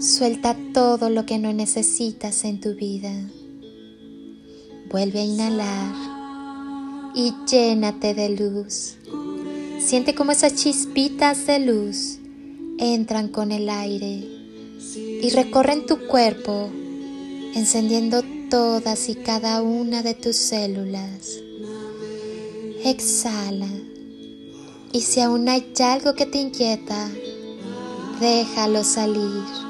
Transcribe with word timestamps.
suelta 0.00 0.56
todo 0.72 1.10
lo 1.10 1.26
que 1.26 1.38
no 1.38 1.52
necesitas 1.52 2.44
en 2.44 2.58
tu 2.60 2.74
vida. 2.74 3.12
Vuelve 4.90 5.20
a 5.20 5.24
inhalar 5.24 5.94
y 7.14 7.34
llénate 7.46 8.14
de 8.14 8.30
luz. 8.30 8.96
Siente 9.78 10.14
como 10.14 10.32
esas 10.32 10.54
chispitas 10.54 11.46
de 11.46 11.58
luz 11.58 12.18
entran 12.78 13.28
con 13.28 13.52
el 13.52 13.68
aire 13.68 14.26
y 15.22 15.30
recorren 15.30 15.84
tu 15.84 16.06
cuerpo, 16.06 16.70
encendiendo 17.54 18.22
todas 18.48 19.10
y 19.10 19.16
cada 19.16 19.62
una 19.62 20.02
de 20.02 20.14
tus 20.14 20.36
células. 20.36 21.40
Exhala. 22.84 23.68
Y 24.92 25.02
si 25.02 25.20
aún 25.20 25.48
hay 25.48 25.72
algo 25.84 26.14
que 26.14 26.24
te 26.24 26.38
inquieta, 26.38 27.08
déjalo 28.18 28.82
salir. 28.82 29.69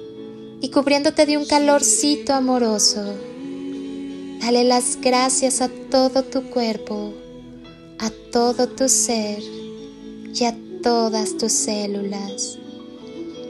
y 0.61 0.69
cubriéndote 0.69 1.25
de 1.25 1.37
un 1.37 1.45
calorcito 1.45 2.33
amoroso. 2.33 3.03
Dale 4.39 4.63
las 4.63 5.01
gracias 5.01 5.59
a 5.61 5.69
todo 5.69 6.23
tu 6.23 6.43
cuerpo, 6.51 7.13
a 7.99 8.11
todo 8.31 8.67
tu 8.67 8.87
ser 8.87 9.41
y 10.33 10.43
a 10.45 10.55
todas 10.83 11.35
tus 11.37 11.51
células. 11.51 12.59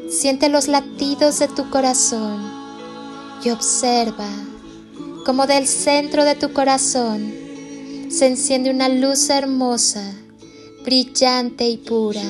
Siente 0.09 0.47
los 0.49 0.69
latidos 0.69 1.39
de 1.39 1.49
tu 1.49 1.69
corazón 1.69 2.41
y 3.43 3.49
observa 3.49 4.29
cómo 5.25 5.47
del 5.47 5.67
centro 5.67 6.23
de 6.23 6.35
tu 6.35 6.53
corazón 6.53 7.33
se 8.09 8.27
enciende 8.27 8.71
una 8.71 8.89
luz 8.89 9.29
hermosa, 9.29 10.13
brillante 10.83 11.67
y 11.67 11.77
pura, 11.77 12.23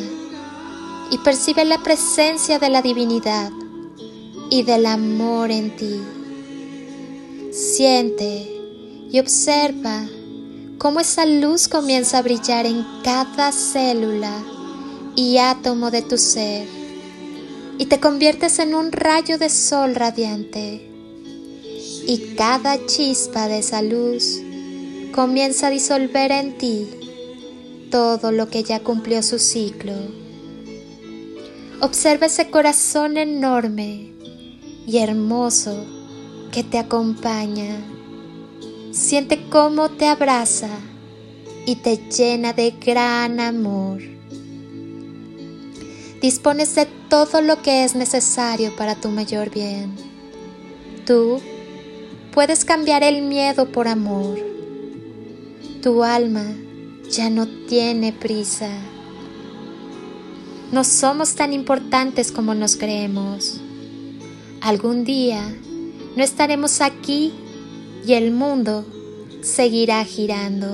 y 1.12 1.18
percibe 1.20 1.66
la 1.66 1.82
presencia 1.84 2.60
de 2.60 2.70
la 2.70 2.82
divinidad 2.82 3.52
y 4.52 4.64
del 4.64 4.86
amor 4.86 5.50
en 5.50 5.76
ti. 5.78 6.02
Siente 7.52 8.52
y 9.10 9.17
observa 9.17 10.06
cómo 10.78 11.00
esa 11.00 11.26
luz 11.26 11.70
comienza 11.70 12.17
a 12.17 12.22
brillar 12.22 12.66
en 12.66 12.86
cada 13.02 13.54
célula 13.54 14.44
y 15.16 15.38
átomo 15.38 15.90
de 15.90 16.02
tu 16.02 16.17
ser 16.17 16.67
y 17.78 17.86
te 17.86 18.02
conviertes 18.02 18.60
en 18.60 18.76
un 18.76 18.92
rayo 18.92 19.38
de 19.38 19.50
sol 19.50 19.95
radiante. 19.95 20.88
Y 22.06 22.36
cada 22.36 22.86
chispa 22.86 23.48
de 23.48 23.60
esa 23.60 23.82
luz 23.82 24.42
comienza 25.14 25.67
a 25.67 25.72
disolver 25.72 26.32
en 26.34 26.58
ti 26.58 26.88
todo 27.90 28.34
lo 28.34 28.50
que 28.50 28.64
ya 28.64 28.82
cumplió 28.82 29.23
su 29.23 29.40
ciclo. 29.40 29.94
Observa 31.80 32.26
ese 32.26 32.50
corazón 32.50 33.17
enorme 33.17 34.11
y 34.86 34.97
hermoso 34.97 35.86
que 36.52 36.64
te 36.64 36.77
acompaña. 36.77 37.77
Siente 38.92 39.47
cómo 39.49 39.89
te 39.89 40.08
abraza 40.08 40.69
y 41.65 41.75
te 41.77 41.97
llena 42.09 42.53
de 42.53 42.71
gran 42.71 43.39
amor 43.39 44.02
dispones 46.21 46.75
de 46.75 46.86
todo 47.09 47.42
lo 47.42 47.61
que 47.61 47.83
es 47.83 47.95
necesario 47.95 48.73
para 48.75 48.95
tu 48.95 49.09
mayor 49.09 49.49
bien. 49.49 49.95
Tú 51.05 51.42
puedes 52.31 52.63
cambiar 52.63 53.03
el 53.03 53.23
miedo 53.23 53.71
por 53.71 53.87
amor. 53.87 54.37
Tu 55.81 56.03
alma 56.03 56.45
ya 57.09 57.30
no 57.31 57.48
tiene 57.48 58.13
prisa. 58.13 58.69
No 60.71 60.83
somos 60.83 61.33
tan 61.33 61.53
importantes 61.53 62.31
como 62.31 62.53
nos 62.53 62.75
creemos. 62.77 63.59
Algún 64.61 65.05
día 65.05 65.42
no 66.16 66.23
estaremos 66.23 66.82
aquí 66.82 67.33
y 68.05 68.14
el 68.14 68.32
mundo 68.32 68.86
seguirá 69.42 70.05
girando. 70.05 70.67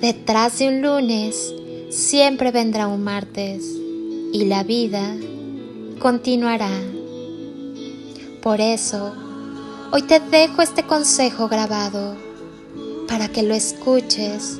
Detrás 0.00 0.58
de 0.58 0.68
un 0.68 0.82
lunes 0.82 1.54
siempre 1.90 2.50
vendrá 2.50 2.88
un 2.88 3.04
martes 3.04 3.64
y 4.32 4.46
la 4.46 4.64
vida 4.64 5.16
continuará. 6.00 6.72
Por 8.42 8.60
eso, 8.60 9.14
hoy 9.92 10.02
te 10.02 10.18
dejo 10.18 10.60
este 10.60 10.82
consejo 10.82 11.46
grabado 11.46 12.16
para 13.06 13.28
que 13.28 13.44
lo 13.44 13.54
escuches 13.54 14.58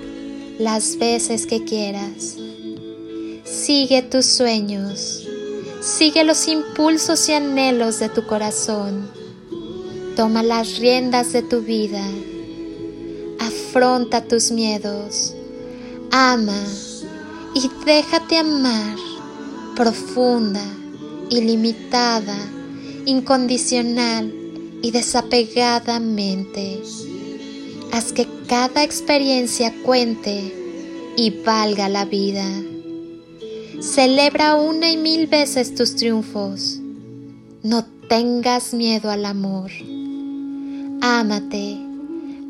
las 0.60 0.96
veces 0.96 1.44
que 1.44 1.64
quieras. 1.64 2.36
Sigue 3.42 4.02
tus 4.02 4.26
sueños, 4.26 5.25
sigue 5.86 6.24
los 6.24 6.48
impulsos 6.48 7.28
y 7.28 7.32
anhelos 7.32 8.00
de 8.00 8.08
tu 8.08 8.26
corazón. 8.26 9.08
Toma 10.16 10.42
las 10.42 10.78
riendas 10.78 11.32
de 11.32 11.42
tu 11.42 11.60
vida, 11.60 12.04
afronta 13.38 14.24
tus 14.24 14.50
miedos, 14.50 15.32
ama 16.10 16.60
y 17.54 17.70
déjate 17.84 18.38
amar 18.38 18.96
profunda, 19.76 20.64
ilimitada, 21.30 22.36
incondicional 23.04 24.34
y 24.82 24.90
desapegadamente. 24.90 26.82
Haz 27.92 28.12
que 28.12 28.26
cada 28.48 28.82
experiencia 28.82 29.72
cuente 29.84 30.52
y 31.16 31.30
valga 31.30 31.88
la 31.88 32.04
vida. 32.06 32.44
Celebra 33.80 34.54
una 34.54 34.90
y 34.90 34.96
mil 34.96 35.26
veces 35.26 35.74
tus 35.74 35.96
triunfos. 35.96 36.80
No 37.62 37.84
tengas 38.08 38.72
miedo 38.72 39.10
al 39.10 39.26
amor. 39.26 39.70
Ámate, 41.02 41.76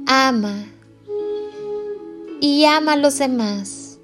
ama 0.07 0.55
y 2.41 2.65
ama 2.65 2.93
a 2.93 2.97
los 2.97 3.19
demás. 3.19 3.99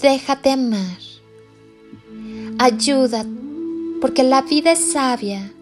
Déjate 0.00 0.52
amar. 0.52 0.98
Ayuda, 2.58 3.26
porque 4.00 4.22
la 4.22 4.40
vida 4.42 4.72
es 4.72 4.92
sabia 4.92 5.52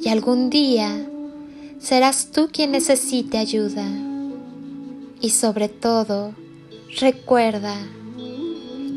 y 0.00 0.08
algún 0.08 0.50
día 0.50 1.04
serás 1.80 2.30
tú 2.30 2.48
quien 2.52 2.70
necesite 2.70 3.38
ayuda. 3.38 3.86
Y 5.20 5.30
sobre 5.30 5.68
todo, 5.68 6.32
recuerda 7.00 7.76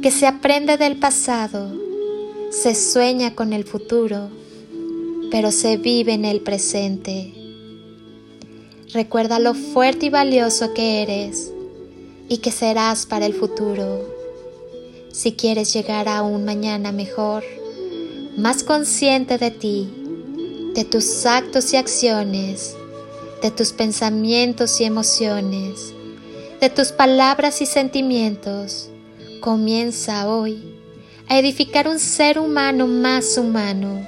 que 0.06 0.12
se 0.12 0.28
aprende 0.28 0.78
del 0.78 0.98
pasado, 0.98 1.72
se 2.52 2.76
sueña 2.76 3.34
con 3.34 3.54
el 3.54 3.64
futuro, 3.64 4.30
pero 5.32 5.52
se 5.52 5.78
vive 5.78 6.14
en 6.14 6.26
el 6.26 6.42
presente. 6.42 7.34
Recuerda 8.94 9.40
lo 9.40 9.56
fuerte 9.56 10.06
y 10.06 10.10
valioso 10.12 10.76
que 10.76 11.02
eres 11.02 11.52
y 12.30 12.38
que 12.38 12.52
serás 12.52 13.08
para 13.08 13.26
el 13.26 13.34
futuro 13.34 14.06
si 15.12 15.32
quieres 15.32 15.74
llegar 15.74 16.08
a 16.08 16.22
un 16.22 16.46
mañana 16.46 16.92
mejor, 16.92 17.44
más 18.38 18.62
consciente 18.62 19.40
de 19.40 19.50
ti, 19.50 19.90
de 20.76 20.86
tus 20.86 21.26
actos 21.26 21.74
y 21.74 21.78
acciones, 21.78 22.76
de 23.42 23.50
tus 23.50 23.74
pensamientos 23.74 24.80
y 24.80 24.84
emociones, 24.84 25.96
de 26.62 26.70
tus 26.70 26.92
palabras 26.92 27.60
y 27.64 27.66
sentimientos, 27.66 28.92
comienza 29.46 30.28
hoy 30.28 30.58
a 31.28 31.38
edificar 31.38 31.88
un 31.88 32.00
ser 32.00 32.40
humano 32.40 32.88
más 32.88 33.38
humano, 33.38 34.04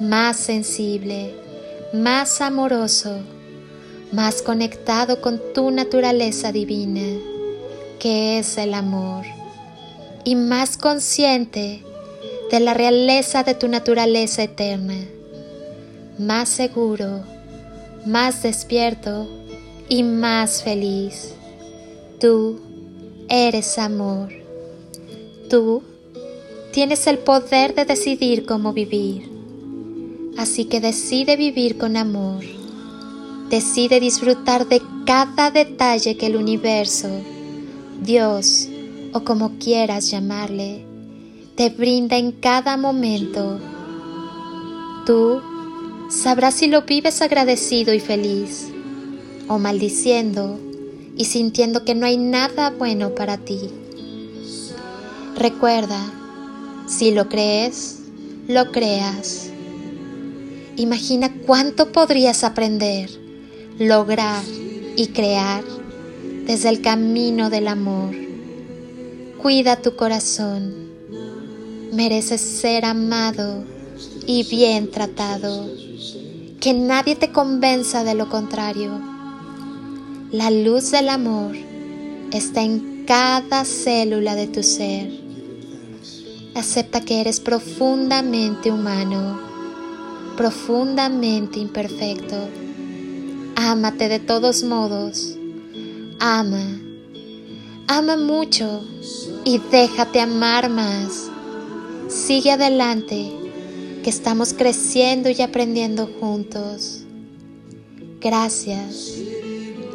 más 0.00 0.38
sensible, 0.38 1.34
más 1.92 2.40
amoroso, 2.40 3.18
más 4.10 4.40
conectado 4.40 5.20
con 5.20 5.38
tu 5.52 5.70
naturaleza 5.70 6.50
divina, 6.50 7.02
que 7.98 8.38
es 8.38 8.56
el 8.56 8.72
amor, 8.72 9.26
y 10.24 10.34
más 10.34 10.78
consciente 10.78 11.82
de 12.50 12.60
la 12.60 12.72
realeza 12.72 13.42
de 13.42 13.54
tu 13.54 13.68
naturaleza 13.68 14.44
eterna, 14.44 14.96
más 16.18 16.48
seguro, 16.48 17.22
más 18.06 18.42
despierto 18.42 19.28
y 19.90 20.04
más 20.04 20.62
feliz. 20.62 21.34
Tú 22.18 22.62
eres 23.28 23.78
amor. 23.78 24.43
Tú 25.48 25.82
tienes 26.72 27.06
el 27.06 27.18
poder 27.18 27.74
de 27.74 27.84
decidir 27.84 28.46
cómo 28.46 28.72
vivir. 28.72 29.30
Así 30.36 30.64
que 30.64 30.80
decide 30.80 31.36
vivir 31.36 31.78
con 31.78 31.96
amor. 31.96 32.42
Decide 33.50 34.00
disfrutar 34.00 34.66
de 34.66 34.82
cada 35.04 35.50
detalle 35.50 36.16
que 36.16 36.26
el 36.26 36.36
universo, 36.36 37.08
Dios 38.02 38.68
o 39.12 39.22
como 39.22 39.58
quieras 39.58 40.10
llamarle, 40.10 40.84
te 41.54 41.68
brinda 41.68 42.16
en 42.16 42.32
cada 42.32 42.76
momento. 42.76 43.60
Tú 45.06 45.40
sabrás 46.10 46.54
si 46.54 46.66
lo 46.66 46.82
vives 46.82 47.22
agradecido 47.22 47.92
y 47.94 48.00
feliz 48.00 48.68
o 49.46 49.58
maldiciendo 49.58 50.58
y 51.16 51.26
sintiendo 51.26 51.84
que 51.84 51.94
no 51.94 52.06
hay 52.06 52.16
nada 52.16 52.70
bueno 52.70 53.14
para 53.14 53.36
ti. 53.38 53.70
Recuerda, 55.36 56.00
si 56.86 57.10
lo 57.10 57.28
crees, 57.28 58.00
lo 58.48 58.70
creas. 58.72 59.50
Imagina 60.76 61.32
cuánto 61.46 61.92
podrías 61.92 62.44
aprender, 62.44 63.10
lograr 63.78 64.42
y 64.96 65.08
crear 65.08 65.64
desde 66.46 66.68
el 66.68 66.82
camino 66.82 67.50
del 67.50 67.68
amor. 67.68 68.14
Cuida 69.40 69.82
tu 69.82 69.96
corazón. 69.96 70.90
Mereces 71.92 72.40
ser 72.40 72.84
amado 72.84 73.64
y 74.26 74.42
bien 74.44 74.90
tratado. 74.90 75.68
Que 76.60 76.72
nadie 76.72 77.14
te 77.14 77.30
convenza 77.30 78.04
de 78.04 78.14
lo 78.14 78.28
contrario 78.28 79.14
la 80.34 80.50
luz 80.50 80.90
del 80.90 81.10
amor 81.10 81.54
está 82.32 82.62
en 82.62 83.04
cada 83.06 83.64
célula 83.64 84.34
de 84.34 84.48
tu 84.48 84.64
ser. 84.64 85.23
Acepta 86.54 87.00
que 87.00 87.20
eres 87.20 87.40
profundamente 87.40 88.70
humano, 88.70 89.40
profundamente 90.36 91.58
imperfecto. 91.58 92.36
Ámate 93.56 94.08
de 94.08 94.20
todos 94.20 94.62
modos. 94.62 95.36
Ama. 96.20 96.80
Ama 97.88 98.16
mucho 98.16 98.84
y 99.44 99.58
déjate 99.58 100.20
amar 100.20 100.70
más. 100.70 101.28
Sigue 102.08 102.52
adelante, 102.52 103.32
que 104.04 104.10
estamos 104.10 104.54
creciendo 104.54 105.30
y 105.30 105.42
aprendiendo 105.42 106.08
juntos. 106.20 107.00
Gracias. 108.20 109.12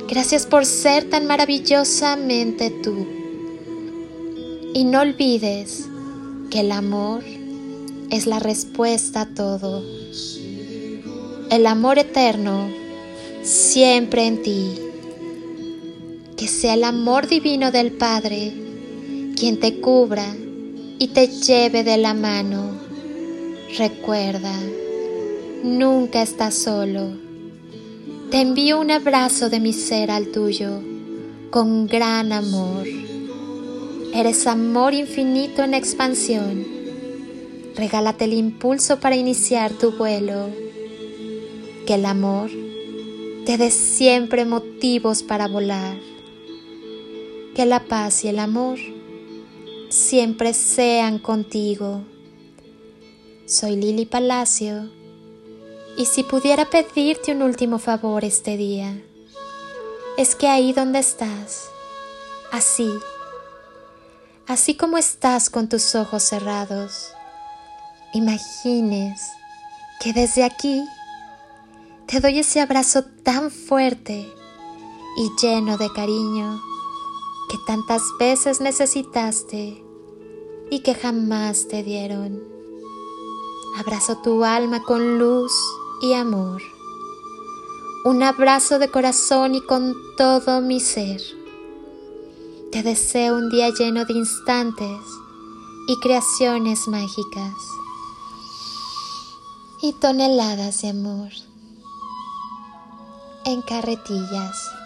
Gracias 0.10 0.46
por 0.46 0.66
ser 0.66 1.10
tan 1.10 1.26
maravillosamente 1.26 2.70
tú. 2.70 3.08
Y 4.74 4.84
no 4.84 5.02
olvides 5.02 5.89
que 6.50 6.62
el 6.62 6.72
amor 6.72 7.24
es 8.10 8.28
la 8.28 8.40
respuesta 8.40 9.22
a 9.22 9.26
todo. 9.26 9.84
El 11.50 11.66
amor 11.68 12.00
eterno 12.00 12.70
siempre 13.44 14.28
en 14.28 14.42
ti. 14.42 14.80
Que 16.38 16.48
sea 16.48 16.74
el 16.74 16.84
amor 16.84 17.28
divino 17.28 17.72
del 17.72 17.92
Padre 17.92 18.54
quien 19.36 19.60
te 19.60 19.80
cubra 19.80 20.26
y 20.98 21.08
te 21.10 21.28
lleve 21.28 21.84
de 21.84 21.98
la 21.98 22.14
mano. 22.14 22.80
Recuerda, 23.78 24.54
nunca 25.64 26.22
estás 26.22 26.56
solo 26.56 27.30
te 28.30 28.42
envío 28.42 28.80
un 28.80 28.92
abrazo 28.92 29.50
de 29.50 29.60
mi 29.60 29.74
ser 29.74 30.12
al 30.12 30.28
tuyo, 30.28 30.84
con 31.50 31.88
gran 31.88 32.32
amor. 32.32 32.86
Eres 34.14 34.48
amor 34.48 34.94
infinito 34.94 35.64
en 35.64 35.74
expansión. 35.74 36.66
Regálate 37.76 38.26
el 38.26 38.34
impulso 38.34 39.00
para 39.00 39.16
iniciar 39.16 39.72
tu 39.72 39.92
vuelo. 39.92 40.50
Que 41.86 41.96
el 41.96 42.06
amor 42.06 42.50
te 43.46 43.58
dé 43.58 43.70
siempre 43.70 44.46
motivos 44.46 45.22
para 45.22 45.48
volar. 45.48 45.98
Que 47.56 47.66
la 47.66 47.86
paz 47.86 48.26
y 48.26 48.30
el 48.30 48.40
amor 48.40 48.80
siempre 49.90 50.54
sean 50.54 51.20
contigo. 51.20 52.02
Soy 53.46 53.76
Lili 53.76 54.06
Palacio 54.06 54.90
y 55.98 56.06
si 56.06 56.24
pudiera 56.24 56.66
pedirte 56.66 57.32
un 57.32 57.42
último 57.42 57.78
favor 57.78 58.24
este 58.24 58.58
día, 58.58 59.02
es 60.18 60.36
que 60.36 60.48
ahí 60.48 60.72
donde 60.72 61.00
estás, 61.00 61.70
así, 62.52 62.90
así 64.50 64.76
como 64.76 64.98
estás 64.98 65.52
con 65.52 65.70
tus 65.70 65.94
ojos 65.94 66.24
cerrados, 66.24 67.12
imagines 68.14 69.22
que 70.02 70.12
desde 70.12 70.44
aquí 70.44 70.84
te 72.08 72.20
doy 72.20 72.40
ese 72.40 72.60
abrazo 72.60 73.04
tan 73.24 73.52
fuerte 73.52 74.28
y 75.18 75.30
lleno 75.40 75.78
de 75.78 75.94
cariño 75.94 76.60
que 77.52 77.58
tantas 77.68 78.02
veces 78.20 78.60
necesitaste 78.60 79.84
y 80.72 80.80
que 80.80 80.96
jamás 80.96 81.68
te 81.68 81.84
dieron. 81.84 82.44
Abrazo 83.78 84.18
tu 84.24 84.44
alma 84.44 84.82
con 84.82 85.20
luz 85.20 85.52
y 86.02 86.14
amor. 86.14 86.60
Un 88.04 88.24
abrazo 88.24 88.80
de 88.80 88.90
corazón 88.90 89.54
y 89.54 89.62
con 89.62 89.94
todo 90.18 90.60
mi 90.62 90.80
ser. 90.80 91.39
Te 92.72 92.84
deseo 92.84 93.36
un 93.36 93.50
día 93.50 93.70
lleno 93.72 94.06
de 94.06 94.14
instantes 94.14 95.00
y 95.88 96.00
creaciones 96.02 96.88
mágicas 96.88 97.56
y 99.82 99.94
toneladas 99.94 100.84
de 100.84 100.90
amor 100.90 101.32
en 103.46 103.64
carretillas. 103.64 104.79